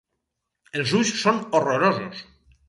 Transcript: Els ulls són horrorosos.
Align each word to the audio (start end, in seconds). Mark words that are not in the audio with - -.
Els 0.79 0.93
ulls 1.01 1.11
són 1.25 1.37
horrorosos. 1.59 2.25